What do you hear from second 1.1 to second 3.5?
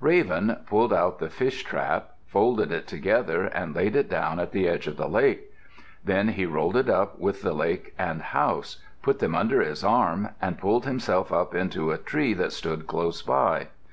the fish trap, folded it together,